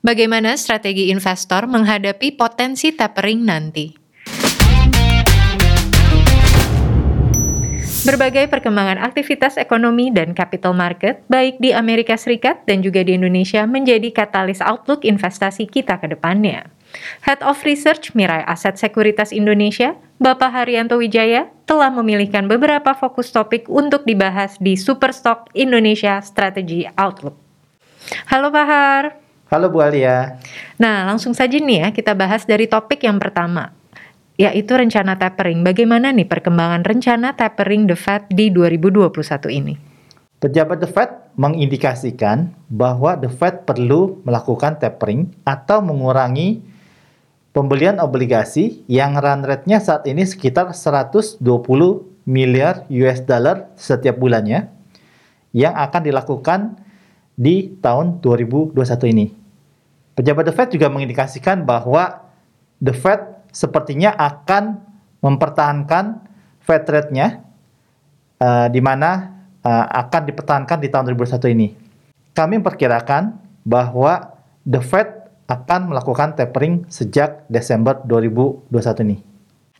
Bagaimana 0.00 0.56
strategi 0.56 1.12
investor 1.12 1.68
menghadapi 1.68 2.32
potensi 2.32 2.88
tapering 2.96 3.44
nanti? 3.44 3.92
Berbagai 8.08 8.48
perkembangan 8.48 8.96
aktivitas 8.96 9.60
ekonomi 9.60 10.08
dan 10.08 10.32
capital 10.32 10.72
market, 10.72 11.20
baik 11.28 11.60
di 11.60 11.76
Amerika 11.76 12.16
Serikat 12.16 12.64
dan 12.64 12.80
juga 12.80 13.04
di 13.04 13.12
Indonesia, 13.12 13.68
menjadi 13.68 14.08
katalis 14.08 14.64
outlook 14.64 15.04
investasi 15.04 15.68
kita 15.68 16.00
ke 16.00 16.08
depannya. 16.08 16.64
Head 17.28 17.44
of 17.44 17.60
Research 17.60 18.16
Mirai 18.16 18.40
Aset 18.48 18.80
Sekuritas 18.80 19.36
Indonesia, 19.36 20.00
Bapak 20.16 20.48
Haryanto 20.48 20.96
Wijaya, 20.96 21.52
telah 21.68 21.92
memilihkan 21.92 22.48
beberapa 22.48 22.96
fokus 22.96 23.28
topik 23.36 23.68
untuk 23.68 24.08
dibahas 24.08 24.56
di 24.64 24.80
Superstock 24.80 25.52
Indonesia 25.52 26.24
Strategy 26.24 26.88
Outlook. 26.96 27.36
Halo 28.32 28.48
Pak 28.48 28.64
Har. 28.64 29.19
Halo 29.50 29.66
Bu 29.66 29.82
Alia. 29.82 30.38
Nah, 30.78 31.10
langsung 31.10 31.34
saja 31.34 31.58
nih 31.58 31.82
ya, 31.82 31.88
kita 31.90 32.14
bahas 32.14 32.46
dari 32.46 32.70
topik 32.70 33.02
yang 33.02 33.18
pertama, 33.18 33.74
yaitu 34.38 34.78
rencana 34.78 35.18
tapering. 35.18 35.66
Bagaimana 35.66 36.14
nih 36.14 36.22
perkembangan 36.22 36.86
rencana 36.86 37.34
tapering 37.34 37.90
The 37.90 37.98
Fed 37.98 38.30
di 38.30 38.54
2021 38.54 39.10
ini? 39.50 39.74
Pejabat 40.38 40.78
The 40.78 40.86
Fed 40.86 41.10
mengindikasikan 41.34 42.54
bahwa 42.70 43.18
The 43.18 43.26
Fed 43.26 43.66
perlu 43.66 44.22
melakukan 44.22 44.78
tapering 44.78 45.34
atau 45.42 45.82
mengurangi 45.82 46.62
pembelian 47.50 47.98
obligasi 47.98 48.86
yang 48.86 49.18
run 49.18 49.42
rate-nya 49.42 49.82
saat 49.82 50.06
ini 50.06 50.30
sekitar 50.30 50.70
120 50.70 51.42
miliar 52.22 52.86
US 52.86 53.18
dollar 53.26 53.66
setiap 53.74 54.14
bulannya 54.14 54.70
yang 55.50 55.74
akan 55.74 56.06
dilakukan 56.06 56.78
di 57.40 57.72
tahun 57.80 58.20
2021 58.20 58.76
ini. 59.16 59.32
Pejabat 60.12 60.44
The 60.44 60.52
Fed 60.52 60.68
juga 60.76 60.92
mengindikasikan 60.92 61.64
bahwa 61.64 62.28
The 62.84 62.92
Fed 62.92 63.48
sepertinya 63.48 64.12
akan 64.12 64.76
mempertahankan 65.24 66.20
Fed 66.60 66.84
rate-nya 66.84 67.40
uh, 68.44 68.68
di 68.68 68.84
mana 68.84 69.40
uh, 69.64 69.86
akan 69.88 70.28
dipertahankan 70.28 70.84
di 70.84 70.92
tahun 70.92 71.16
2021 71.16 71.56
ini. 71.56 71.68
Kami 72.36 72.60
memperkirakan 72.60 73.40
bahwa 73.64 74.36
The 74.68 74.84
Fed 74.84 75.08
akan 75.48 75.96
melakukan 75.96 76.36
tapering 76.36 76.84
sejak 76.92 77.48
Desember 77.48 78.04
2021 78.04 78.68
ini. 79.08 79.16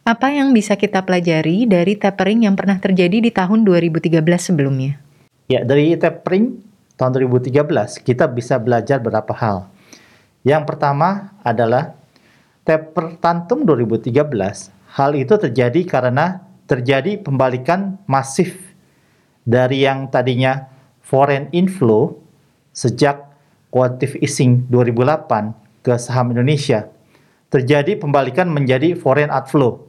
Apa 0.09 0.33
yang 0.33 0.57
bisa 0.57 0.81
kita 0.81 1.05
pelajari 1.05 1.69
dari 1.69 1.95
tapering 1.95 2.49
yang 2.49 2.57
pernah 2.57 2.81
terjadi 2.81 3.21
di 3.21 3.31
tahun 3.31 3.69
2013 3.69 4.25
sebelumnya? 4.41 4.97
Ya, 5.47 5.61
dari 5.63 5.93
tapering 5.95 6.70
tahun 7.01 7.17
2013 7.33 8.05
kita 8.05 8.29
bisa 8.29 8.61
belajar 8.61 9.01
beberapa 9.01 9.33
hal. 9.33 9.73
Yang 10.45 10.69
pertama 10.69 11.33
adalah 11.41 11.97
taper 12.69 13.17
tantum 13.17 13.65
2013, 13.65 14.13
hal 15.01 15.11
itu 15.17 15.35
terjadi 15.41 15.81
karena 15.89 16.45
terjadi 16.69 17.17
pembalikan 17.25 17.97
masif 18.05 18.77
dari 19.49 19.89
yang 19.89 20.13
tadinya 20.13 20.69
foreign 21.01 21.49
inflow 21.57 22.21
sejak 22.77 23.33
quantitative 23.73 24.21
easing 24.21 24.69
2008 24.69 25.81
ke 25.81 25.97
saham 25.97 26.37
Indonesia. 26.37 26.85
Terjadi 27.49 27.97
pembalikan 27.99 28.47
menjadi 28.53 28.95
foreign 28.95 29.33
outflow. 29.33 29.89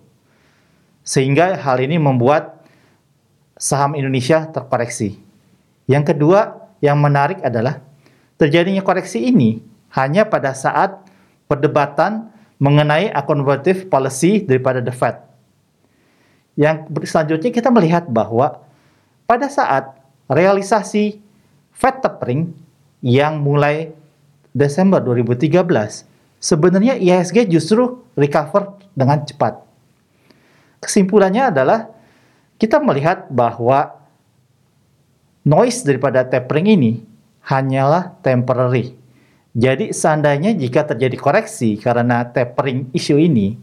Sehingga 1.06 1.60
hal 1.60 1.78
ini 1.84 2.02
membuat 2.02 2.66
saham 3.60 3.94
Indonesia 3.94 4.50
terkoreksi. 4.50 5.22
Yang 5.86 6.16
kedua 6.16 6.61
yang 6.82 6.98
menarik 6.98 7.40
adalah 7.46 7.80
terjadinya 8.36 8.82
koreksi 8.82 9.30
ini 9.30 9.62
hanya 9.94 10.26
pada 10.26 10.52
saat 10.58 10.98
perdebatan 11.46 12.34
mengenai 12.58 13.14
accommodative 13.14 13.88
policy 13.88 14.42
daripada 14.42 14.82
the 14.82 14.94
Fed. 14.94 15.18
Yang 16.58 16.90
selanjutnya 17.08 17.52
kita 17.54 17.70
melihat 17.70 18.10
bahwa 18.10 18.66
pada 19.30 19.48
saat 19.48 19.94
realisasi 20.28 21.22
Fed 21.72 22.04
tapering 22.04 22.54
yang 23.02 23.42
mulai 23.42 23.96
Desember 24.52 25.00
2013, 25.00 26.06
sebenarnya 26.38 27.00
IHSG 27.00 27.48
justru 27.48 28.04
recover 28.14 28.78
dengan 28.94 29.24
cepat. 29.24 29.64
Kesimpulannya 30.84 31.50
adalah 31.54 31.90
kita 32.62 32.78
melihat 32.84 33.26
bahwa 33.32 34.01
noise 35.46 35.84
daripada 35.86 36.26
tapering 36.26 36.74
ini 36.78 36.92
hanyalah 37.46 38.14
temporary 38.22 39.02
jadi 39.52 39.92
seandainya 39.92 40.56
jika 40.56 40.88
terjadi 40.88 41.20
koreksi 41.20 41.76
karena 41.76 42.24
tapering 42.24 42.88
isu 42.96 43.20
ini, 43.20 43.60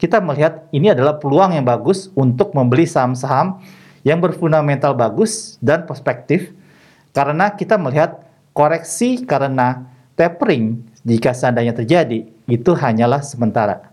kita 0.00 0.16
melihat 0.24 0.64
ini 0.72 0.96
adalah 0.96 1.20
peluang 1.20 1.52
yang 1.52 1.64
bagus 1.68 2.08
untuk 2.16 2.56
membeli 2.56 2.88
saham-saham 2.88 3.60
yang 4.00 4.16
berfundamental 4.16 4.96
bagus 4.96 5.60
dan 5.60 5.84
perspektif 5.84 6.56
karena 7.12 7.52
kita 7.52 7.76
melihat 7.76 8.24
koreksi 8.56 9.28
karena 9.28 9.84
tapering 10.16 10.80
jika 11.04 11.36
seandainya 11.36 11.76
terjadi 11.76 12.24
itu 12.48 12.72
hanyalah 12.72 13.20
sementara. 13.20 13.92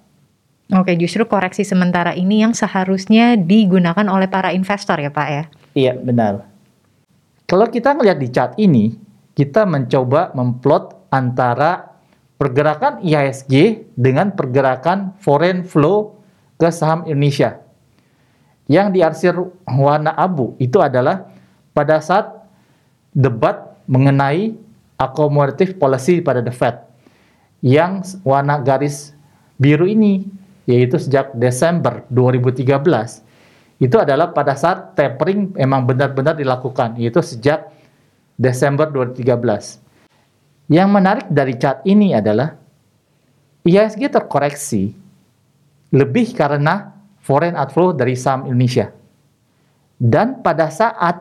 Oke, 0.71 0.95
justru 0.95 1.27
koreksi 1.27 1.67
sementara 1.67 2.15
ini 2.15 2.39
yang 2.39 2.55
seharusnya 2.55 3.35
digunakan 3.35 4.07
oleh 4.07 4.31
para 4.31 4.55
investor 4.55 4.95
ya 4.95 5.11
Pak 5.11 5.27
ya? 5.27 5.44
Iya, 5.75 5.94
benar. 6.00 6.52
Kalau 7.53 7.69
kita 7.69 7.93
melihat 7.93 8.17
di 8.17 8.33
chart 8.33 8.57
ini, 8.57 8.97
kita 9.37 9.69
mencoba 9.69 10.33
memplot 10.33 11.05
antara 11.13 11.85
pergerakan 12.41 13.05
IHSG 13.05 13.85
dengan 13.93 14.33
pergerakan 14.33 15.13
foreign 15.21 15.61
flow 15.61 16.17
ke 16.57 16.73
saham 16.73 17.05
Indonesia. 17.05 17.61
Yang 18.65 18.87
diarsir 18.97 19.37
warna 19.69 20.17
abu 20.17 20.57
itu 20.57 20.81
adalah 20.81 21.29
pada 21.77 22.01
saat 22.01 22.41
debat 23.13 23.77
mengenai 23.85 24.57
accommodative 24.97 25.77
policy 25.77 26.25
pada 26.25 26.41
The 26.41 26.49
Fed. 26.49 26.81
Yang 27.61 28.17
warna 28.25 28.65
garis 28.65 29.13
biru 29.61 29.85
ini 29.85 30.25
yaitu 30.65 30.97
sejak 30.97 31.37
Desember 31.37 32.01
2013 32.09 33.21
itu 33.83 33.99
adalah 33.99 34.31
pada 34.31 34.55
saat 34.55 34.95
tapering 34.95 35.51
memang 35.59 35.83
benar-benar 35.83 36.39
dilakukan 36.39 36.95
yaitu 36.95 37.19
sejak 37.19 37.67
Desember 38.39 38.88
2013. 38.88 40.71
Yang 40.71 40.89
menarik 40.89 41.27
dari 41.27 41.59
chart 41.59 41.83
ini 41.83 42.16
adalah 42.16 42.55
IHSG 43.67 44.07
terkoreksi 44.07 44.95
lebih 45.91 46.31
karena 46.31 46.95
foreign 47.19 47.59
outflow 47.59 47.91
dari 47.91 48.16
saham 48.16 48.47
Indonesia. 48.47 48.88
Dan 50.00 50.39
pada 50.39 50.71
saat 50.71 51.19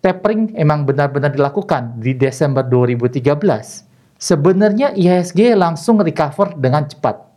tapering 0.00 0.56
emang 0.56 0.88
benar-benar 0.88 1.32
dilakukan 1.32 2.00
di 2.00 2.16
Desember 2.16 2.64
2013, 2.64 3.84
sebenarnya 4.16 4.96
IHSG 4.96 5.52
langsung 5.56 6.00
recover 6.00 6.56
dengan 6.56 6.88
cepat. 6.88 7.33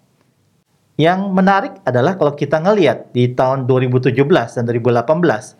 Yang 0.97 1.29
menarik 1.29 1.73
adalah 1.85 2.17
kalau 2.17 2.33
kita 2.33 2.57
ngelihat 2.57 3.13
di 3.13 3.29
tahun 3.29 3.69
2017 3.69 4.17
dan 4.27 4.63
2018, 4.65 5.53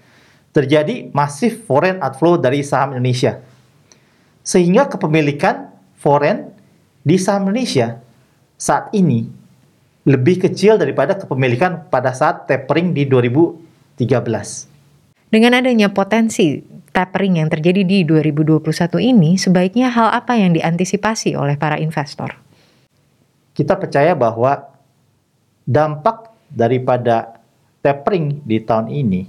terjadi 0.49 1.13
masif 1.13 1.61
foreign 1.69 2.01
outflow 2.01 2.41
dari 2.41 2.65
saham 2.65 2.97
Indonesia 2.97 3.37
sehingga 4.41 4.89
kepemilikan 4.89 5.69
foreign 5.99 6.49
di 7.05 7.19
saham 7.21 7.51
Indonesia 7.51 8.01
saat 8.57 8.89
ini 8.95 9.27
lebih 10.07 10.39
kecil 10.47 10.79
daripada 10.79 11.19
kepemilikan 11.19 11.91
pada 11.91 12.15
saat 12.15 12.47
tapering 12.47 12.95
di 12.95 13.03
2013. 13.05 13.99
Dengan 15.27 15.51
adanya 15.59 15.91
potensi 15.91 16.63
tapering 16.95 17.43
yang 17.43 17.51
terjadi 17.51 17.83
di 17.83 18.07
2021 18.07 18.63
ini, 19.03 19.35
sebaiknya 19.35 19.91
hal 19.91 20.15
apa 20.15 20.39
yang 20.39 20.55
diantisipasi 20.55 21.35
oleh 21.35 21.59
para 21.59 21.75
investor? 21.75 22.40
Kita 23.51 23.75
percaya 23.75 24.16
bahwa 24.16 24.77
dampak 25.67 26.31
daripada 26.47 27.43
tapering 27.84 28.40
di 28.47 28.64
tahun 28.64 28.87
ini 28.87 29.28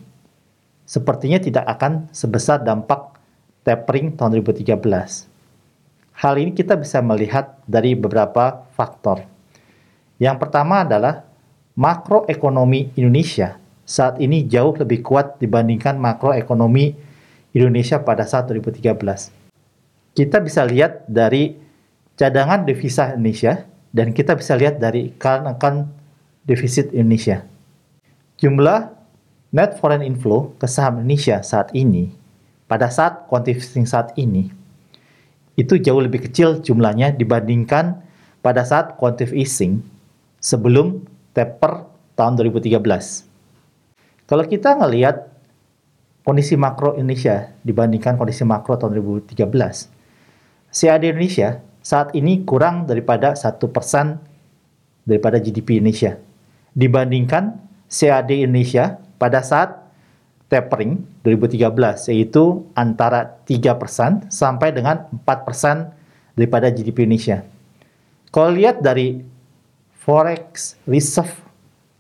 sepertinya 0.87 1.43
tidak 1.43 1.67
akan 1.67 2.07
sebesar 2.15 2.63
dampak 2.63 3.19
tapering 3.67 4.15
tahun 4.15 4.39
2013. 4.41 4.79
Hal 6.19 6.35
ini 6.39 6.55
kita 6.55 6.79
bisa 6.79 7.03
melihat 7.03 7.59
dari 7.67 7.99
beberapa 7.99 8.65
faktor. 8.73 9.27
Yang 10.23 10.37
pertama 10.47 10.87
adalah 10.87 11.27
makroekonomi 11.75 12.95
Indonesia 12.95 13.59
saat 13.83 14.23
ini 14.23 14.47
jauh 14.47 14.75
lebih 14.79 15.03
kuat 15.03 15.43
dibandingkan 15.43 15.99
makroekonomi 15.99 16.95
Indonesia 17.55 17.99
pada 18.03 18.27
saat 18.27 18.47
2013. 18.51 18.95
Kita 20.15 20.39
bisa 20.43 20.67
lihat 20.67 21.07
dari 21.07 21.55
cadangan 22.19 22.67
devisa 22.67 23.15
Indonesia 23.15 23.63
dan 23.95 24.11
kita 24.11 24.35
bisa 24.35 24.59
lihat 24.59 24.83
dari 24.83 25.15
current 25.15 25.55
defisit 26.49 26.91
Indonesia. 26.97 27.45
Jumlah 28.41 28.97
net 29.53 29.77
foreign 29.77 30.01
inflow 30.01 30.57
ke 30.57 30.65
saham 30.65 31.05
Indonesia 31.05 31.45
saat 31.45 31.69
ini 31.77 32.09
pada 32.65 32.89
saat 32.89 33.29
quantifying 33.29 33.85
saat 33.85 34.17
ini 34.17 34.49
itu 35.59 35.75
jauh 35.77 35.99
lebih 35.99 36.25
kecil 36.31 36.63
jumlahnya 36.65 37.13
dibandingkan 37.13 38.01
pada 38.41 38.63
saat 38.63 38.95
quantitative 38.95 39.35
easing 39.35 39.83
sebelum 40.39 41.03
taper 41.35 41.85
tahun 42.15 42.39
2013. 42.39 42.79
Kalau 44.29 44.45
kita 44.47 44.79
ngelihat 44.79 45.27
kondisi 46.23 46.55
makro 46.55 46.95
Indonesia 46.95 47.51
dibandingkan 47.67 48.15
kondisi 48.15 48.47
makro 48.47 48.79
tahun 48.79 49.03
2013, 49.03 49.35
CAD 50.71 51.03
Indonesia 51.11 51.59
saat 51.83 52.15
ini 52.15 52.47
kurang 52.47 52.87
daripada 52.87 53.35
satu 53.35 53.67
persen 53.73 54.21
daripada 55.03 55.43
GDP 55.43 55.83
Indonesia 55.83 56.28
dibandingkan 56.79 57.59
CAD 57.91 58.31
Indonesia 58.47 59.03
pada 59.19 59.43
saat 59.43 59.75
tapering 60.47 61.03
2013 61.27 61.67
yaitu 62.15 62.63
antara 62.79 63.43
3% 63.43 64.31
sampai 64.31 64.71
dengan 64.71 65.11
4% 65.27 66.39
daripada 66.39 66.71
GDP 66.71 67.05
Indonesia. 67.05 67.43
Kalau 68.31 68.55
lihat 68.55 68.79
dari 68.79 69.27
forex 69.99 70.79
reserve 70.87 71.35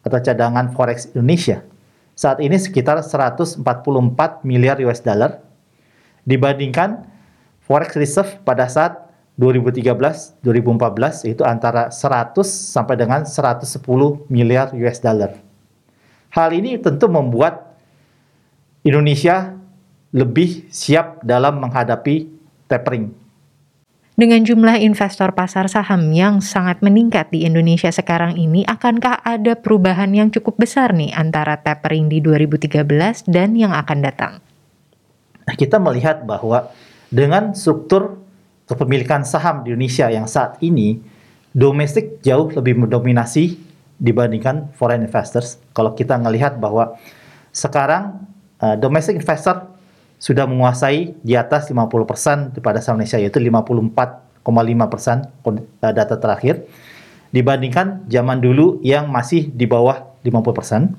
atau 0.06 0.16
cadangan 0.22 0.70
forex 0.72 1.10
Indonesia 1.12 1.66
saat 2.14 2.38
ini 2.38 2.54
sekitar 2.56 3.02
144 3.02 3.60
miliar 4.46 4.78
US 4.86 5.02
dollar 5.02 5.42
dibandingkan 6.22 7.04
forex 7.66 7.98
reserve 7.98 8.38
pada 8.46 8.70
saat 8.70 9.07
2013 9.38 10.42
2014 10.42 11.30
itu 11.30 11.46
antara 11.46 11.94
100 11.94 12.42
sampai 12.42 12.98
dengan 12.98 13.22
110 13.22 13.62
miliar 14.26 14.74
US 14.74 14.98
dollar. 14.98 15.38
Hal 16.34 16.50
ini 16.52 16.76
tentu 16.82 17.06
membuat 17.06 17.78
Indonesia 18.82 19.54
lebih 20.10 20.66
siap 20.74 21.22
dalam 21.22 21.62
menghadapi 21.62 22.26
tapering. 22.66 23.14
Dengan 24.18 24.42
jumlah 24.42 24.82
investor 24.82 25.30
pasar 25.30 25.70
saham 25.70 26.10
yang 26.10 26.42
sangat 26.42 26.82
meningkat 26.82 27.30
di 27.30 27.46
Indonesia 27.46 27.86
sekarang 27.86 28.34
ini, 28.34 28.66
akankah 28.66 29.22
ada 29.22 29.54
perubahan 29.54 30.10
yang 30.10 30.34
cukup 30.34 30.58
besar 30.58 30.90
nih 30.90 31.14
antara 31.14 31.54
tapering 31.62 32.10
di 32.10 32.18
2013 32.18 32.82
dan 33.30 33.54
yang 33.54 33.70
akan 33.70 33.98
datang? 34.02 34.42
Nah, 35.46 35.54
kita 35.54 35.78
melihat 35.78 36.26
bahwa 36.26 36.74
dengan 37.14 37.54
struktur 37.54 38.18
kepemilikan 38.68 39.24
saham 39.24 39.64
di 39.64 39.72
Indonesia 39.72 40.12
yang 40.12 40.28
saat 40.28 40.60
ini, 40.60 41.00
domestik 41.56 42.20
jauh 42.20 42.52
lebih 42.52 42.84
mendominasi 42.84 43.56
dibandingkan 43.98 44.70
foreign 44.76 45.02
investors. 45.02 45.58
Kalau 45.72 45.96
kita 45.96 46.20
melihat 46.20 46.60
bahwa 46.60 46.94
sekarang 47.50 48.28
uh, 48.60 48.76
domestic 48.76 49.18
investor 49.18 49.66
sudah 50.20 50.44
menguasai 50.46 51.16
di 51.24 51.34
atas 51.34 51.72
50% 51.72 52.54
daripada 52.54 52.78
saham 52.84 53.00
Indonesia 53.00 53.18
yaitu 53.18 53.40
54,5% 53.40 54.44
uh, 54.46 55.92
data 55.94 56.14
terakhir 56.20 56.68
dibandingkan 57.32 58.04
zaman 58.06 58.38
dulu 58.38 58.78
yang 58.84 59.08
masih 59.08 59.48
di 59.50 59.64
bawah 59.64 60.12
50%. 60.22 60.92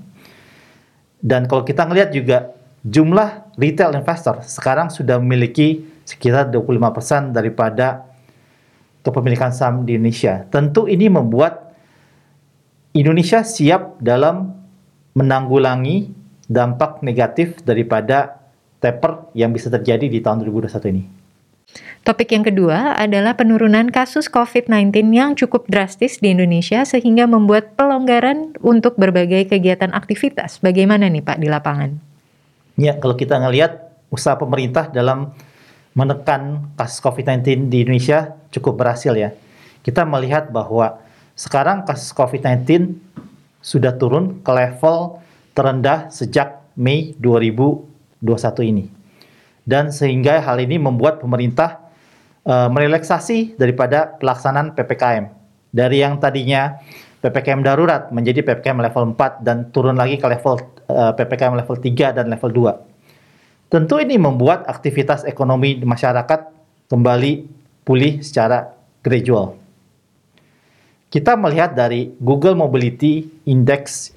Dan 1.20 1.46
kalau 1.52 1.68
kita 1.68 1.84
ngelihat 1.86 2.16
juga 2.16 2.56
jumlah 2.88 3.60
retail 3.60 3.92
investor 3.92 4.40
sekarang 4.48 4.88
sudah 4.88 5.20
memiliki 5.20 5.84
sekitar 6.10 6.50
25% 6.50 7.30
daripada 7.30 8.10
kepemilikan 9.06 9.54
saham 9.54 9.86
di 9.86 9.94
Indonesia. 9.94 10.50
Tentu 10.50 10.90
ini 10.90 11.06
membuat 11.06 11.70
Indonesia 12.98 13.46
siap 13.46 14.02
dalam 14.02 14.58
menanggulangi 15.14 16.10
dampak 16.50 17.06
negatif 17.06 17.62
daripada 17.62 18.42
taper 18.82 19.30
yang 19.38 19.54
bisa 19.54 19.70
terjadi 19.70 20.10
di 20.10 20.18
tahun 20.18 20.42
2021 20.42 20.94
ini. 20.98 21.04
Topik 22.02 22.34
yang 22.34 22.42
kedua 22.42 22.98
adalah 22.98 23.38
penurunan 23.38 23.94
kasus 23.94 24.26
COVID-19 24.34 25.14
yang 25.14 25.38
cukup 25.38 25.70
drastis 25.70 26.18
di 26.18 26.34
Indonesia 26.34 26.82
sehingga 26.82 27.30
membuat 27.30 27.78
pelonggaran 27.78 28.58
untuk 28.66 28.98
berbagai 28.98 29.46
kegiatan 29.54 29.94
aktivitas. 29.94 30.58
Bagaimana 30.66 31.06
nih 31.06 31.22
Pak 31.22 31.38
di 31.38 31.46
lapangan? 31.46 32.02
Ya, 32.80 32.98
kalau 32.98 33.14
kita 33.14 33.38
ngelihat 33.38 33.94
usaha 34.10 34.34
pemerintah 34.40 34.90
dalam 34.90 35.38
menekan 36.00 36.72
kasus 36.80 37.04
COVID-19 37.04 37.68
di 37.68 37.84
Indonesia 37.84 38.40
cukup 38.56 38.80
berhasil 38.80 39.12
ya. 39.12 39.36
Kita 39.84 40.08
melihat 40.08 40.48
bahwa 40.48 41.04
sekarang 41.36 41.84
kasus 41.84 42.16
COVID-19 42.16 42.96
sudah 43.60 44.00
turun 44.00 44.40
ke 44.40 44.52
level 44.56 45.20
terendah 45.52 46.08
sejak 46.08 46.64
Mei 46.80 47.12
2021 47.20 48.72
ini. 48.72 48.86
Dan 49.68 49.92
sehingga 49.92 50.40
hal 50.40 50.64
ini 50.64 50.80
membuat 50.80 51.20
pemerintah 51.20 51.92
uh, 52.48 52.72
merelaksasi 52.72 53.60
daripada 53.60 54.16
pelaksanaan 54.16 54.72
PPKM. 54.80 55.36
Dari 55.70 56.02
yang 56.02 56.18
tadinya 56.18 56.80
PPKM 57.20 57.62
darurat 57.62 58.08
menjadi 58.16 58.42
PPKM 58.42 58.80
level 58.80 59.14
4 59.14 59.44
dan 59.44 59.68
turun 59.76 60.00
lagi 60.00 60.16
ke 60.16 60.24
level 60.24 60.56
eh, 60.88 61.12
PPKM 61.20 61.52
level 61.60 61.76
3 61.76 62.16
dan 62.16 62.26
level 62.32 62.50
2. 62.50 62.89
Tentu 63.70 64.02
ini 64.02 64.18
membuat 64.18 64.66
aktivitas 64.66 65.22
ekonomi 65.30 65.78
masyarakat 65.78 66.50
kembali 66.90 67.46
pulih 67.86 68.26
secara 68.26 68.74
gradual. 69.06 69.62
Kita 71.14 71.38
melihat 71.38 71.78
dari 71.78 72.10
Google 72.18 72.58
Mobility 72.58 73.30
Index 73.46 74.14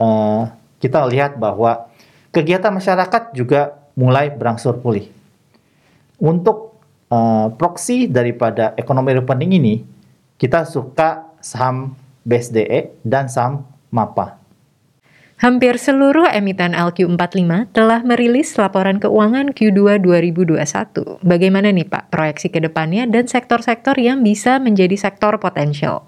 uh, 0.00 0.48
kita 0.80 1.04
lihat 1.08 1.38
bahwa 1.38 1.88
kegiatan 2.34 2.72
masyarakat 2.72 3.36
juga 3.36 3.76
mulai 3.94 4.32
berangsur 4.32 4.80
pulih. 4.80 5.08
Untuk 6.18 6.80
uh, 7.12 7.52
proksi 7.54 8.08
daripada 8.08 8.72
ekonomi 8.74 9.14
rekening 9.14 9.52
ini, 9.62 9.74
kita 10.40 10.66
suka 10.66 11.28
saham 11.38 11.92
BSDE 12.24 13.04
dan 13.04 13.28
saham 13.28 13.68
MAPA. 13.92 14.41
Hampir 15.42 15.74
seluruh 15.74 16.30
emiten 16.30 16.70
LQ45 16.70 17.74
telah 17.74 18.06
merilis 18.06 18.54
laporan 18.54 19.02
keuangan 19.02 19.50
Q2 19.50 19.98
2021. 19.98 21.18
Bagaimana 21.18 21.74
nih 21.74 21.82
Pak 21.82 22.14
proyeksi 22.14 22.46
ke 22.46 22.62
depannya 22.62 23.10
dan 23.10 23.26
sektor-sektor 23.26 23.98
yang 23.98 24.22
bisa 24.22 24.62
menjadi 24.62 24.94
sektor 24.94 25.34
potensial? 25.42 26.06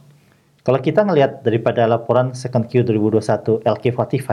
Kalau 0.63 0.79
kita 0.79 1.03
melihat 1.03 1.43
daripada 1.43 1.83
laporan 1.91 2.31
second 2.31 2.71
Q 2.71 2.87
2021 2.87 3.67
LK45, 3.67 4.29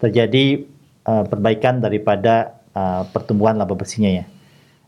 terjadi 0.00 0.64
uh, 1.04 1.28
perbaikan 1.28 1.84
daripada 1.84 2.56
uh, 2.72 3.04
pertumbuhan 3.12 3.60
laba 3.60 3.76
bersihnya 3.76 4.24
ya. 4.24 4.26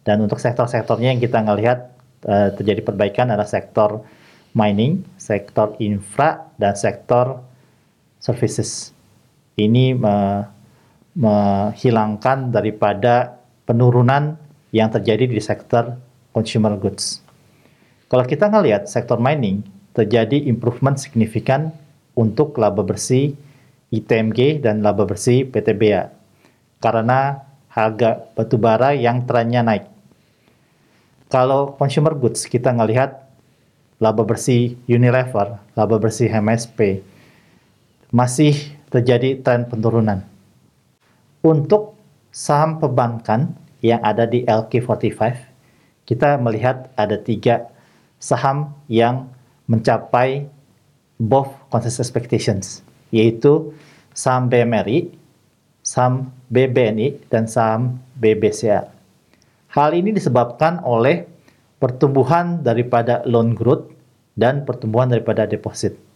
Dan 0.09 0.25
untuk 0.25 0.41
sektor-sektornya 0.41 1.13
yang 1.13 1.21
kita 1.21 1.45
ngelihat 1.45 1.93
uh, 2.25 2.57
terjadi 2.57 2.81
perbaikan 2.81 3.29
adalah 3.29 3.45
sektor 3.45 4.09
mining, 4.57 5.05
sektor 5.21 5.77
infra, 5.85 6.49
dan 6.57 6.81
sektor 6.81 7.45
services. 8.25 8.97
Ini 9.59 9.99
uh, 9.99 10.47
menghilangkan 11.19 12.55
daripada 12.55 13.43
penurunan 13.67 14.39
yang 14.71 14.87
terjadi 14.87 15.27
di 15.27 15.43
sektor 15.43 15.99
consumer 16.31 16.79
goods. 16.79 17.19
Kalau 18.07 18.23
kita 18.23 18.47
ngelihat 18.47 18.87
sektor 18.87 19.19
mining, 19.19 19.67
terjadi 19.99 20.47
improvement 20.47 20.95
signifikan 20.95 21.75
untuk 22.15 22.55
laba 22.55 22.87
bersih 22.87 23.35
ITMG 23.91 24.63
dan 24.63 24.79
laba 24.79 25.03
bersih 25.03 25.43
PTBA 25.51 26.15
karena 26.79 27.43
harga 27.67 28.31
batubara 28.39 28.95
yang 28.95 29.27
trennya 29.27 29.67
naik. 29.67 29.91
Kalau 31.27 31.75
consumer 31.75 32.15
goods 32.15 32.47
kita 32.47 32.71
ngelihat 32.71 33.27
laba 33.99 34.23
bersih 34.23 34.79
Unilever, 34.87 35.59
laba 35.75 35.97
bersih 35.99 36.31
MSP 36.31 37.03
masih 38.15 38.78
terjadi 38.89 39.41
tren 39.45 39.69
penurunan. 39.69 40.25
Untuk 41.45 41.97
saham 42.33 42.81
perbankan 42.83 43.55
yang 43.85 44.03
ada 44.03 44.27
di 44.27 44.43
LQ45, 44.45 45.21
kita 46.09 46.41
melihat 46.41 46.89
ada 46.97 47.21
tiga 47.21 47.69
saham 48.19 48.75
yang 48.91 49.29
mencapai 49.69 50.49
both 51.21 51.53
consensus 51.69 52.09
expectations, 52.09 52.81
yaitu 53.13 53.77
saham 54.17 54.49
BMRI, 54.49 55.13
saham 55.85 56.33
BBNI, 56.49 57.29
dan 57.29 57.47
saham 57.47 58.01
BBCA. 58.17 58.89
Hal 59.69 59.93
ini 59.93 60.17
disebabkan 60.17 60.81
oleh 60.83 61.29
pertumbuhan 61.79 62.65
daripada 62.65 63.23
loan 63.29 63.53
growth 63.53 63.93
dan 64.35 64.65
pertumbuhan 64.65 65.13
daripada 65.13 65.45
deposit. 65.45 66.08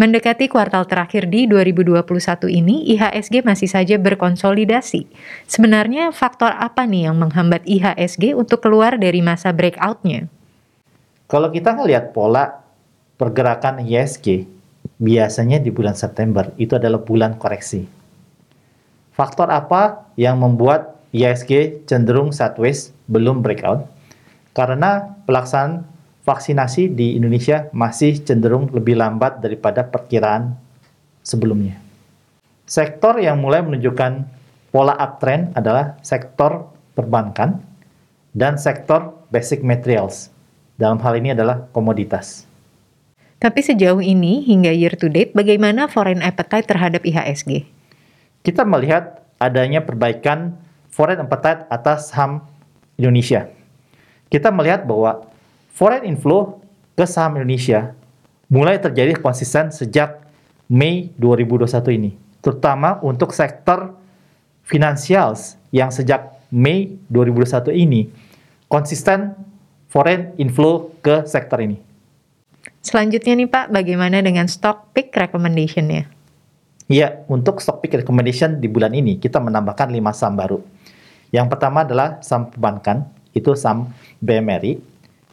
Mendekati 0.00 0.48
kuartal 0.48 0.88
terakhir 0.88 1.28
di 1.28 1.44
2021 1.44 2.48
ini, 2.48 2.88
IHSG 2.96 3.44
masih 3.44 3.68
saja 3.68 4.00
berkonsolidasi. 4.00 5.04
Sebenarnya 5.44 6.08
faktor 6.08 6.56
apa 6.56 6.88
nih 6.88 7.12
yang 7.12 7.20
menghambat 7.20 7.68
IHSG 7.68 8.32
untuk 8.32 8.64
keluar 8.64 8.96
dari 8.96 9.20
masa 9.20 9.52
breakout-nya? 9.52 10.24
Kalau 11.28 11.52
kita 11.52 11.76
ngelihat 11.76 12.16
pola 12.16 12.64
pergerakan 13.20 13.84
ISG 13.84 14.48
biasanya 14.96 15.60
di 15.60 15.68
bulan 15.68 15.92
September 15.92 16.48
itu 16.56 16.80
adalah 16.80 17.04
bulan 17.04 17.36
koreksi. 17.36 17.84
Faktor 19.12 19.52
apa 19.52 20.08
yang 20.16 20.40
membuat 20.40 20.96
ISG 21.12 21.84
cenderung 21.84 22.32
sideways 22.32 22.96
belum 23.04 23.44
breakout? 23.44 23.84
karena 24.50 25.14
pelaksanaan 25.24 25.86
vaksinasi 26.24 26.92
di 26.92 27.16
Indonesia 27.16 27.68
masih 27.72 28.20
cenderung 28.20 28.68
lebih 28.70 28.96
lambat 28.96 29.40
daripada 29.40 29.84
perkiraan 29.86 30.56
sebelumnya. 31.24 31.80
Sektor 32.68 33.18
yang 33.18 33.42
mulai 33.42 33.64
menunjukkan 33.66 34.28
pola 34.70 34.94
uptrend 34.94 35.56
adalah 35.58 35.98
sektor 36.06 36.70
perbankan 36.94 37.58
dan 38.30 38.60
sektor 38.60 39.16
basic 39.34 39.64
materials. 39.66 40.30
Dalam 40.78 41.02
hal 41.02 41.18
ini 41.18 41.34
adalah 41.34 41.66
komoditas. 41.74 42.46
Tapi 43.40 43.64
sejauh 43.64 44.04
ini, 44.04 44.44
hingga 44.44 44.68
year 44.68 44.92
to 45.00 45.08
date, 45.08 45.32
bagaimana 45.32 45.88
foreign 45.88 46.20
appetite 46.20 46.68
terhadap 46.68 47.00
IHSG? 47.08 47.64
Kita 48.44 48.68
melihat 48.68 49.24
adanya 49.40 49.80
perbaikan 49.80 50.60
foreign 50.92 51.24
appetite 51.24 51.64
atas 51.72 52.12
saham 52.12 52.44
Indonesia. 53.00 53.48
Kita 54.28 54.52
melihat 54.52 54.84
bahwa 54.84 55.29
foreign 55.80 56.04
inflow 56.04 56.60
ke 56.92 57.08
saham 57.08 57.40
Indonesia 57.40 57.96
mulai 58.52 58.76
terjadi 58.76 59.16
konsisten 59.16 59.72
sejak 59.72 60.20
Mei 60.68 61.08
2021 61.16 61.96
ini, 61.96 62.10
terutama 62.44 63.00
untuk 63.00 63.32
sektor 63.32 63.96
finansial 64.60 65.32
yang 65.72 65.88
sejak 65.88 66.36
Mei 66.52 67.00
2021 67.08 67.72
ini 67.72 68.12
konsisten 68.68 69.32
foreign 69.88 70.36
inflow 70.36 70.92
ke 71.00 71.24
sektor 71.24 71.64
ini. 71.64 71.80
Selanjutnya 72.84 73.40
nih 73.40 73.48
Pak, 73.48 73.72
bagaimana 73.72 74.20
dengan 74.20 74.52
stock 74.52 74.92
pick 74.92 75.16
recommendation-nya? 75.16 76.04
Iya, 76.92 77.24
untuk 77.32 77.64
stock 77.64 77.80
pick 77.80 77.96
recommendation 77.96 78.60
di 78.60 78.68
bulan 78.68 78.92
ini 78.92 79.16
kita 79.16 79.40
menambahkan 79.40 79.88
5 79.88 80.12
saham 80.12 80.36
baru. 80.36 80.60
Yang 81.32 81.56
pertama 81.56 81.88
adalah 81.88 82.20
saham 82.20 82.52
perbankan, 82.52 83.08
itu 83.32 83.56
saham 83.56 83.88
BMRI. 84.20 84.89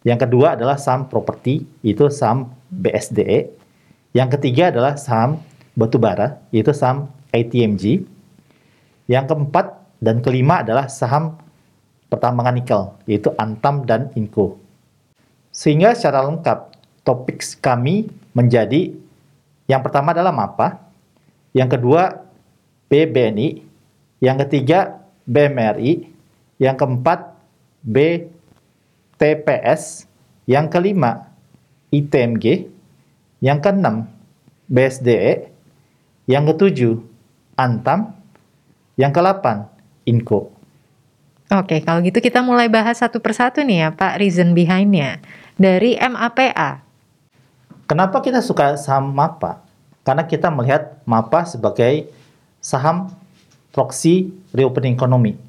Yang 0.08 0.24
kedua 0.24 0.56
adalah 0.56 0.80
saham 0.80 1.12
properti, 1.12 1.68
itu 1.84 2.08
saham 2.08 2.56
BSDE. 2.72 3.52
Yang 4.16 4.40
ketiga 4.40 4.72
adalah 4.72 4.96
saham 4.96 5.44
batubara, 5.76 6.40
yaitu 6.56 6.72
saham 6.72 7.12
ATMG. 7.36 8.08
Yang 9.12 9.26
keempat 9.28 9.76
dan 10.00 10.24
kelima 10.24 10.64
adalah 10.64 10.88
saham 10.88 11.36
pertambangan 12.08 12.56
nikel, 12.56 12.96
yaitu 13.04 13.36
Antam 13.36 13.84
dan 13.84 14.08
Inco. 14.16 14.56
Sehingga 15.52 15.92
secara 15.92 16.24
lengkap 16.24 16.72
topik 17.04 17.44
kami 17.60 18.08
menjadi 18.32 18.96
yang 19.68 19.84
pertama 19.84 20.16
adalah 20.16 20.32
MAPA, 20.32 20.80
yang 21.52 21.68
kedua 21.68 22.24
BBNI, 22.88 23.60
yang 24.24 24.40
ketiga 24.40 25.04
BMRI, 25.28 26.08
yang 26.64 26.80
keempat 26.80 27.36
BTPS, 29.18 30.06
yang 30.46 30.70
kelima 30.70 31.26
ITMG, 31.90 32.70
yang 33.42 33.58
keenam 33.58 34.06
BSDE, 34.70 35.50
yang 36.30 36.46
ketujuh 36.46 37.02
Antam, 37.58 38.14
yang 38.94 39.10
kelapan 39.10 39.66
Inco. 40.06 40.54
Oke, 41.48 41.82
kalau 41.82 42.04
gitu 42.04 42.20
kita 42.22 42.44
mulai 42.46 42.68
bahas 42.70 43.00
satu 43.02 43.18
persatu 43.24 43.64
nih 43.64 43.88
ya 43.88 43.90
Pak, 43.96 44.20
reason 44.22 44.52
behind-nya. 44.54 45.24
Dari 45.58 45.98
MAPA, 45.98 46.86
Kenapa 47.88 48.20
kita 48.20 48.44
suka 48.44 48.76
saham 48.76 49.16
MAPA? 49.16 49.64
Karena 50.04 50.28
kita 50.28 50.52
melihat 50.52 51.00
MAPA 51.08 51.48
sebagai 51.48 52.12
saham 52.60 53.16
proxy 53.72 54.36
reopening 54.52 55.00
ekonomi. 55.00 55.40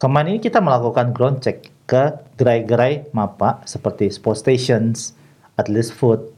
Kemarin 0.00 0.36
ini 0.36 0.40
kita 0.40 0.64
melakukan 0.64 1.12
ground 1.12 1.44
check 1.44 1.68
ke 1.84 2.16
gerai-gerai 2.40 3.12
MAPA 3.12 3.64
seperti 3.68 4.08
Sport 4.08 4.40
Stations, 4.40 5.12
Atlas 5.54 5.92
Food. 5.92 6.32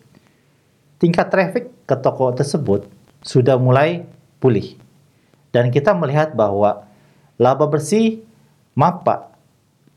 Tingkat 0.98 1.30
traffic 1.30 1.64
ke 1.86 1.94
toko 2.02 2.34
tersebut 2.34 2.88
sudah 3.22 3.60
mulai 3.60 4.06
pulih. 4.42 4.74
Dan 5.54 5.70
kita 5.70 5.94
melihat 5.94 6.34
bahwa 6.34 6.84
laba 7.38 7.66
bersih 7.70 8.20
MAPA 8.76 9.32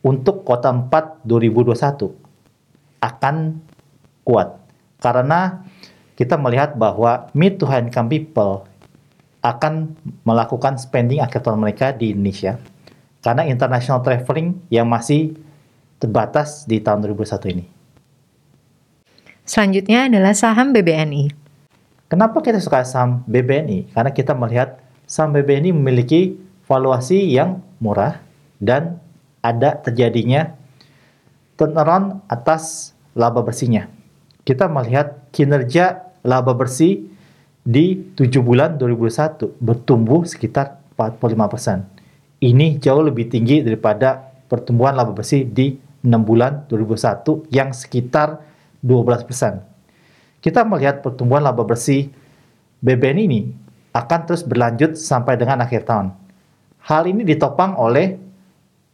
untuk 0.06 0.48
kota 0.48 0.72
4 0.72 1.28
2021 1.28 2.16
akan 3.04 3.36
kuat 4.24 4.60
karena 5.00 5.64
kita 6.20 6.36
melihat 6.36 6.76
bahwa 6.76 7.32
mid 7.32 7.60
to 7.60 7.68
high 7.68 7.80
income 7.80 8.12
people 8.12 8.68
akan 9.40 9.96
melakukan 10.28 10.76
spending 10.76 11.24
akhir 11.24 11.48
tahun 11.48 11.64
mereka 11.64 11.96
di 11.96 12.12
Indonesia 12.12 12.60
karena 13.20 13.48
international 13.48 14.02
traveling 14.02 14.56
yang 14.72 14.88
masih 14.88 15.36
terbatas 16.00 16.64
di 16.64 16.80
tahun 16.80 17.04
2021 17.12 17.54
ini. 17.54 17.66
Selanjutnya 19.44 20.08
adalah 20.08 20.34
saham 20.38 20.72
BBNI. 20.72 21.34
Kenapa 22.10 22.40
kita 22.42 22.62
suka 22.62 22.86
saham 22.86 23.26
BBNI? 23.26 23.92
Karena 23.92 24.12
kita 24.14 24.34
melihat 24.38 24.80
saham 25.10 25.34
BBNI 25.36 25.74
memiliki 25.74 26.38
valuasi 26.70 27.34
yang 27.34 27.62
murah 27.82 28.22
dan 28.62 29.02
ada 29.42 29.76
terjadinya 29.80 30.54
turnaround 31.58 32.22
atas 32.30 32.94
laba 33.18 33.42
bersihnya 33.42 33.90
kita 34.50 34.66
melihat 34.66 35.30
kinerja 35.30 36.10
laba 36.26 36.58
bersih 36.58 37.06
di 37.62 38.02
7 38.18 38.42
bulan 38.42 38.82
2021 38.82 39.62
bertumbuh 39.62 40.26
sekitar 40.26 40.82
45%. 40.98 41.99
Ini 42.40 42.80
jauh 42.80 43.04
lebih 43.04 43.28
tinggi 43.28 43.60
daripada 43.60 44.32
pertumbuhan 44.48 44.96
laba 44.96 45.12
bersih 45.12 45.44
di 45.44 45.76
6 46.00 46.08
bulan 46.24 46.64
2021 46.72 47.52
yang 47.52 47.76
sekitar 47.76 48.40
12%. 48.80 49.60
Kita 50.40 50.64
melihat 50.64 51.04
pertumbuhan 51.04 51.44
laba 51.44 51.68
bersih 51.68 52.08
BBN 52.80 53.28
ini 53.28 53.42
akan 53.92 54.20
terus 54.24 54.48
berlanjut 54.48 54.96
sampai 54.96 55.36
dengan 55.36 55.60
akhir 55.60 55.84
tahun. 55.84 56.16
Hal 56.80 57.12
ini 57.12 57.28
ditopang 57.28 57.76
oleh 57.76 58.16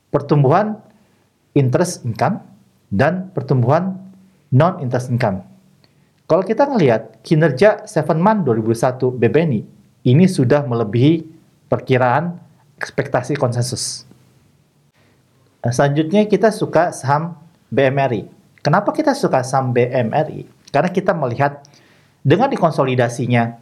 pertumbuhan 0.09 0.81
interest 1.53 2.01
income 2.01 2.41
dan 2.89 3.29
pertumbuhan 3.29 3.93
non-interest 4.49 5.13
income. 5.13 5.45
Kalau 6.25 6.41
kita 6.41 6.65
melihat 6.65 7.21
kinerja 7.21 7.85
7 7.85 8.17
month 8.17 8.49
2001 8.49 9.21
BBNI, 9.21 9.61
ini 10.09 10.25
sudah 10.25 10.65
melebihi 10.65 11.21
perkiraan 11.69 12.41
ekspektasi 12.79 13.39
konsensus. 13.39 14.03
Nah, 15.63 15.73
selanjutnya 15.73 16.27
kita 16.29 16.53
suka 16.53 16.93
saham 16.93 17.37
BMRI. 17.73 18.29
Kenapa 18.61 18.93
kita 18.93 19.17
suka 19.17 19.41
saham 19.41 19.73
BMRI? 19.73 20.45
Karena 20.69 20.89
kita 20.91 21.15
melihat 21.15 21.65
dengan 22.25 22.49
dikonsolidasinya 22.49 23.57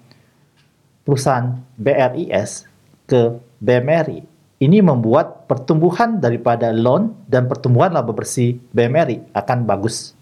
perusahaan 1.03 1.59
BRIS 1.75 2.67
ke 3.07 3.39
BMRI, 3.59 4.23
ini 4.63 4.79
membuat 4.79 5.47
pertumbuhan 5.47 6.19
daripada 6.19 6.71
loan 6.71 7.15
dan 7.27 7.47
pertumbuhan 7.47 7.91
laba 7.91 8.15
bersih 8.15 8.59
BMRI 8.71 9.35
akan 9.35 9.67
bagus 9.67 10.15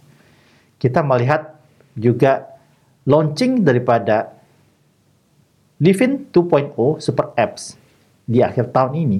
kita 0.81 1.05
melihat 1.05 1.61
juga 1.93 2.57
launching 3.05 3.61
daripada 3.61 4.33
Livin 5.77 6.25
2.0 6.33 6.73
Super 6.97 7.29
Apps 7.37 7.77
di 8.31 8.39
akhir 8.39 8.71
tahun 8.71 8.95
ini 8.95 9.19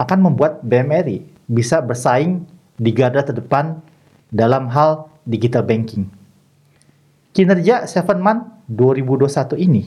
akan 0.00 0.18
membuat 0.32 0.64
BMRI 0.64 1.20
bisa 1.44 1.84
bersaing 1.84 2.48
di 2.80 2.90
garda 2.96 3.20
terdepan 3.20 3.84
dalam 4.32 4.72
hal 4.72 5.12
digital 5.28 5.60
banking. 5.60 6.08
Kinerja 7.36 7.84
7 7.84 8.16
month 8.16 8.48
2021 8.72 9.60
ini, 9.60 9.82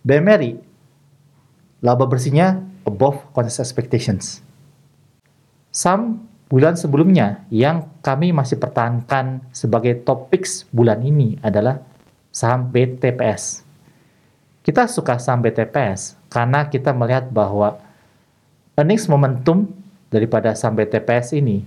BMRI 0.00 0.56
laba 1.84 2.04
bersihnya 2.08 2.64
above 2.88 3.28
consensus 3.36 3.68
expectations. 3.68 4.24
Some 5.68 6.24
bulan 6.50 6.74
sebelumnya 6.74 7.44
yang 7.52 7.86
kami 8.02 8.32
masih 8.34 8.58
pertahankan 8.58 9.44
sebagai 9.54 10.00
topik 10.02 10.48
bulan 10.74 11.04
ini 11.04 11.36
adalah 11.44 11.84
saham 12.32 12.68
BTPS. 12.72 13.69
Kita 14.60 14.84
suka 14.84 15.16
saham 15.16 15.40
BTPS 15.40 16.20
karena 16.28 16.68
kita 16.68 16.92
melihat 16.92 17.32
bahwa 17.32 17.80
earnings 18.76 19.08
momentum 19.08 19.72
daripada 20.12 20.52
saham 20.52 20.76
BTPS 20.76 21.32
ini 21.36 21.64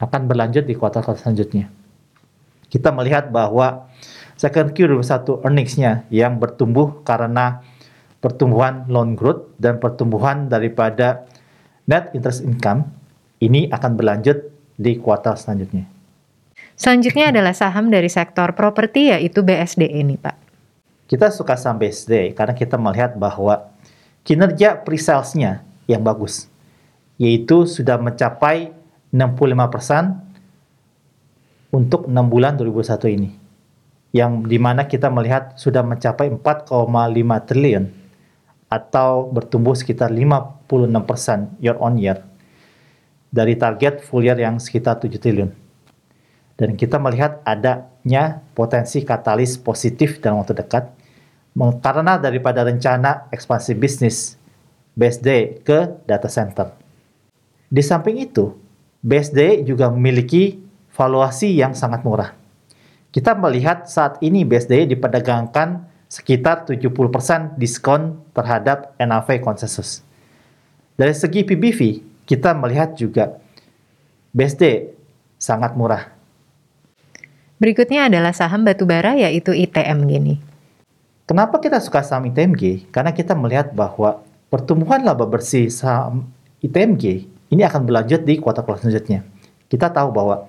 akan 0.00 0.24
berlanjut 0.24 0.64
di 0.64 0.72
kuartal-kuartal 0.72 1.20
selanjutnya. 1.20 1.68
Kita 2.72 2.90
melihat 2.90 3.28
bahwa 3.28 3.86
second 4.34 4.72
Q 4.72 4.96
2021 4.96 5.44
earnings-nya 5.44 5.92
yang 6.08 6.40
bertumbuh 6.40 7.04
karena 7.04 7.60
pertumbuhan 8.18 8.88
loan 8.88 9.12
growth 9.12 9.52
dan 9.60 9.76
pertumbuhan 9.76 10.48
daripada 10.48 11.28
net 11.84 12.10
interest 12.16 12.40
income 12.42 12.88
ini 13.44 13.68
akan 13.68 13.92
berlanjut 13.94 14.40
di 14.80 14.96
kuartal 14.98 15.36
selanjutnya. 15.36 15.84
Selanjutnya 16.74 17.30
adalah 17.30 17.54
saham 17.54 17.92
dari 17.92 18.10
sektor 18.10 18.56
properti 18.56 19.14
yaitu 19.14 19.46
BSD 19.46 19.86
ini, 19.86 20.18
Pak. 20.18 20.43
Kita 21.04 21.28
suka 21.28 21.56
saham 21.60 21.76
BSD 21.76 22.32
karena 22.32 22.56
kita 22.56 22.80
melihat 22.80 23.12
bahwa 23.20 23.68
kinerja 24.24 24.80
pre-sales-nya 24.80 25.60
yang 25.84 26.00
bagus, 26.00 26.48
yaitu 27.20 27.68
sudah 27.68 28.00
mencapai 28.00 28.72
65% 29.12 30.16
untuk 31.74 32.08
6 32.08 32.32
bulan 32.32 32.56
2021 32.56 33.16
ini. 33.20 33.30
Yang 34.14 34.32
di 34.46 34.58
mana 34.62 34.86
kita 34.86 35.10
melihat 35.10 35.58
sudah 35.58 35.82
mencapai 35.82 36.30
4,5 36.30 36.70
triliun 37.50 37.84
atau 38.70 39.28
bertumbuh 39.28 39.74
sekitar 39.74 40.08
56% 40.08 41.60
year 41.60 41.76
on 41.82 41.98
year 41.98 42.22
dari 43.34 43.58
target 43.58 44.06
full 44.06 44.22
year 44.22 44.38
yang 44.38 44.62
sekitar 44.62 45.02
7 45.02 45.18
triliun. 45.18 45.63
Dan 46.54 46.78
kita 46.78 47.02
melihat 47.02 47.42
adanya 47.42 48.42
potensi 48.54 49.02
katalis 49.02 49.58
positif 49.58 50.22
dalam 50.22 50.42
waktu 50.42 50.54
dekat 50.54 50.90
karena 51.54 52.18
daripada 52.18 52.66
rencana 52.66 53.30
ekspansi 53.30 53.78
bisnis 53.78 54.34
BSD 54.98 55.62
ke 55.62 56.02
data 56.06 56.26
center. 56.26 56.74
Di 57.70 57.82
samping 57.82 58.22
itu, 58.22 58.54
BSD 59.02 59.66
juga 59.66 59.90
memiliki 59.90 60.62
valuasi 60.94 61.54
yang 61.58 61.74
sangat 61.74 62.06
murah. 62.06 62.34
Kita 63.10 63.34
melihat 63.34 63.86
saat 63.90 64.18
ini 64.22 64.42
BSD 64.46 64.90
diperdagangkan 64.94 65.86
sekitar 66.10 66.66
70% 66.66 67.58
diskon 67.58 68.22
terhadap 68.34 68.94
NAV 68.98 69.42
konsensus. 69.42 70.06
Dari 70.94 71.14
segi 71.14 71.42
PBV, 71.42 71.80
kita 72.26 72.54
melihat 72.54 72.94
juga 72.94 73.38
BSD 74.30 74.94
sangat 75.38 75.74
murah. 75.74 76.13
Berikutnya 77.64 78.12
adalah 78.12 78.36
saham 78.36 78.60
batubara 78.60 79.16
yaitu 79.16 79.56
ITM 79.56 80.04
gini. 80.04 80.36
Kenapa 81.24 81.56
kita 81.56 81.80
suka 81.80 82.04
saham 82.04 82.28
ITMG? 82.28 82.92
Karena 82.92 83.08
kita 83.08 83.32
melihat 83.32 83.72
bahwa 83.72 84.20
pertumbuhan 84.52 85.00
laba 85.00 85.24
bersih 85.24 85.72
saham 85.72 86.28
ITMG 86.60 87.24
ini 87.48 87.64
akan 87.64 87.88
berlanjut 87.88 88.20
di 88.20 88.36
kuartal 88.36 88.68
selanjutnya. 88.76 89.24
Kita 89.72 89.88
tahu 89.88 90.12
bahwa 90.12 90.44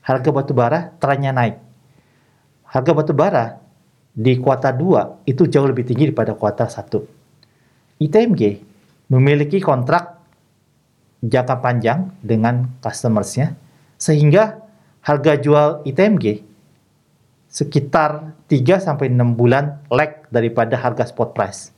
harga 0.00 0.32
batubara 0.32 0.96
trennya 0.96 1.36
naik. 1.36 1.60
Harga 2.72 2.92
batubara 2.96 3.60
di 4.16 4.40
kuartal 4.40 4.80
2 4.80 5.28
itu 5.28 5.44
jauh 5.52 5.68
lebih 5.68 5.84
tinggi 5.84 6.08
daripada 6.08 6.32
kuartal 6.32 6.72
1. 6.72 8.00
ITMG 8.00 8.64
memiliki 9.12 9.60
kontrak 9.60 10.24
jangka 11.20 11.60
panjang 11.60 12.16
dengan 12.24 12.80
customersnya 12.80 13.52
sehingga 14.00 14.64
harga 15.04 15.36
jual 15.36 15.68
ITMG 15.84 16.45
sekitar 17.56 18.36
3 18.52 18.84
sampai 18.84 19.08
6 19.08 19.32
bulan 19.32 19.80
lag 19.88 20.28
daripada 20.28 20.76
harga 20.76 21.08
spot 21.08 21.32
price. 21.32 21.72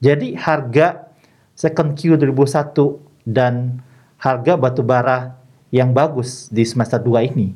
Jadi 0.00 0.32
harga 0.32 1.12
second 1.52 1.92
Q 1.92 2.16
2001 2.16 3.28
dan 3.28 3.84
harga 4.16 4.56
batubara 4.56 5.36
yang 5.68 5.92
bagus 5.92 6.48
di 6.48 6.64
semester 6.64 6.96
2 6.96 7.28
ini 7.28 7.52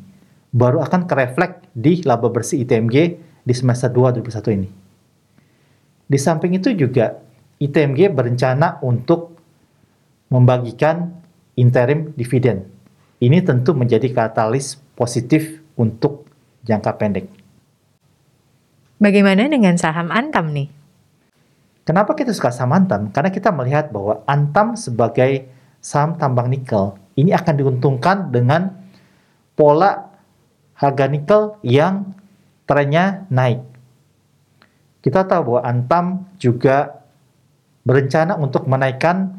baru 0.53 0.85
akan 0.85 1.09
kereflek 1.09 1.65
di 1.73 2.05
laba 2.05 2.29
bersih 2.29 2.61
ITMG 2.61 2.97
di 3.41 3.55
semester 3.57 3.89
2 3.89 4.21
2021 4.21 4.57
ini. 4.61 4.69
Di 6.07 6.19
samping 6.21 6.61
itu 6.61 6.77
juga 6.77 7.17
ITMG 7.57 8.13
berencana 8.13 8.85
untuk 8.85 9.37
membagikan 10.29 11.13
interim 11.57 12.13
dividen. 12.17 12.69
Ini 13.17 13.41
tentu 13.49 13.73
menjadi 13.73 14.13
katalis 14.13 14.77
positif 14.93 15.65
untuk 15.81 16.29
jangka 16.69 16.93
pendek. 17.01 17.36
Bagaimana 18.97 19.45
dengan 19.45 19.77
saham 19.77 20.09
Antam 20.09 20.57
nih? 20.57 20.73
Kenapa 21.85 22.17
kita 22.17 22.33
suka 22.33 22.49
saham 22.49 22.73
Antam? 22.73 23.13
Karena 23.13 23.29
kita 23.29 23.53
melihat 23.53 23.93
bahwa 23.93 24.25
Antam 24.25 24.73
sebagai 24.73 25.53
saham 25.85 26.17
tambang 26.17 26.49
nikel 26.49 26.97
ini 27.17 27.37
akan 27.37 27.55
diuntungkan 27.61 28.33
dengan 28.33 28.73
pola 29.53 30.17
harga 30.77 31.07
nikel 31.13 31.61
yang 31.61 32.17
trennya 32.65 33.29
naik. 33.29 33.61
Kita 35.05 35.29
tahu 35.29 35.53
bahwa 35.53 35.63
Antam 35.63 36.05
juga 36.41 37.05
berencana 37.85 38.35
untuk 38.41 38.65
menaikkan 38.65 39.39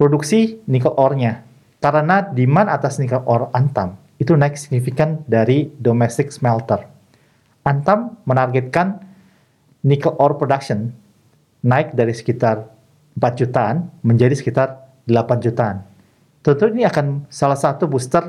produksi 0.00 0.64
nikel 0.64 0.96
ore-nya 0.96 1.44
karena 1.78 2.24
demand 2.24 2.72
atas 2.72 2.96
nikel 2.96 3.20
ore 3.28 3.52
Antam 3.52 4.00
itu 4.16 4.32
naik 4.32 4.56
signifikan 4.56 5.24
dari 5.28 5.68
domestic 5.76 6.32
smelter. 6.32 6.99
Antam 7.60 8.16
menargetkan 8.24 9.04
nikel 9.84 10.16
ore 10.16 10.36
production 10.40 10.92
naik 11.60 11.92
dari 11.92 12.16
sekitar 12.16 12.68
4 13.16 13.40
jutaan 13.40 13.92
menjadi 14.00 14.32
sekitar 14.32 14.80
8 15.04 15.44
jutaan. 15.44 15.84
Tentu 16.40 16.72
ini 16.72 16.88
akan 16.88 17.28
salah 17.28 17.58
satu 17.58 17.84
booster 17.84 18.24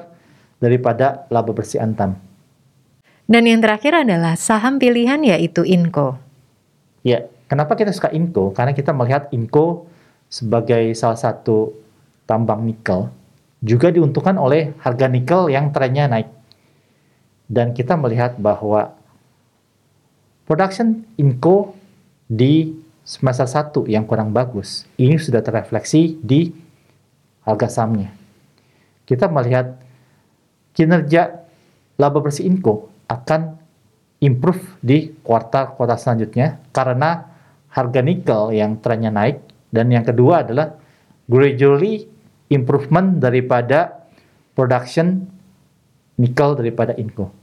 daripada 0.59 1.23
laba 1.31 1.55
bersih 1.55 1.79
Antam. 1.79 2.19
Dan 3.23 3.47
yang 3.47 3.63
terakhir 3.63 4.03
adalah 4.03 4.35
saham 4.35 4.75
pilihan 4.75 5.23
yaitu 5.23 5.63
Inco. 5.63 6.19
Ya, 7.07 7.31
kenapa 7.47 7.79
kita 7.79 7.95
suka 7.95 8.11
Inco? 8.11 8.51
Karena 8.51 8.75
kita 8.75 8.91
melihat 8.91 9.31
Inco 9.31 9.87
sebagai 10.27 10.91
salah 10.91 11.15
satu 11.15 11.71
tambang 12.27 12.67
nikel 12.67 13.07
juga 13.61 13.93
diuntungkan 13.93 14.35
oleh 14.41 14.73
harga 14.81 15.05
nikel 15.05 15.47
yang 15.53 15.69
trennya 15.69 16.09
naik. 16.09 16.29
Dan 17.45 17.77
kita 17.77 17.93
melihat 17.93 18.35
bahwa 18.41 18.97
production 20.51 21.07
Inco 21.15 21.79
di 22.27 22.75
semester 23.07 23.47
1 23.47 23.87
yang 23.87 24.03
kurang 24.03 24.35
bagus, 24.35 24.83
ini 24.99 25.15
sudah 25.15 25.39
terrefleksi 25.39 26.19
di 26.19 26.51
harga 27.47 27.71
sahamnya. 27.71 28.11
Kita 29.07 29.31
melihat 29.31 29.79
kinerja 30.75 31.39
laba 31.95 32.19
bersih 32.19 32.51
Inco 32.51 32.91
akan 33.07 33.55
improve 34.19 34.75
di 34.83 35.15
kuartal-kuartal 35.23 35.95
selanjutnya 35.95 36.59
karena 36.75 37.31
harga 37.71 38.03
nikel 38.03 38.51
yang 38.51 38.75
trennya 38.83 39.07
naik 39.07 39.39
dan 39.71 39.87
yang 39.87 40.03
kedua 40.03 40.43
adalah 40.43 40.75
gradually 41.31 42.11
improvement 42.51 43.23
daripada 43.23 44.03
production 44.51 45.31
nikel 46.19 46.59
daripada 46.59 46.91
Inco. 46.99 47.40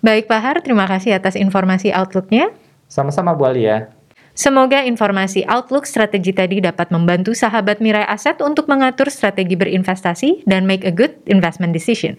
Baik 0.00 0.28
Pak 0.28 0.40
Har, 0.40 0.56
terima 0.64 0.88
kasih 0.88 1.16
atas 1.16 1.36
informasi 1.36 1.92
outlooknya. 1.92 2.52
Sama-sama 2.90 3.36
Bu 3.36 3.46
Alia. 3.46 4.00
Semoga 4.40 4.86
informasi 4.86 5.44
Outlook 5.44 5.84
strategi 5.84 6.32
tadi 6.32 6.62
dapat 6.62 6.88
membantu 6.94 7.36
sahabat 7.36 7.82
Mirai 7.82 8.06
Aset 8.08 8.40
untuk 8.40 8.70
mengatur 8.70 9.10
strategi 9.12 9.58
berinvestasi 9.58 10.48
dan 10.48 10.64
make 10.64 10.86
a 10.86 10.94
good 10.94 11.12
investment 11.28 11.76
decision. 11.76 12.16